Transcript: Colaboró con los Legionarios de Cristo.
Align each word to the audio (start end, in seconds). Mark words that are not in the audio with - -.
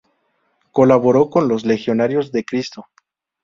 Colaboró 0.71 1.29
con 1.29 1.47
los 1.47 1.63
Legionarios 1.63 2.31
de 2.31 2.43
Cristo. 2.43 2.87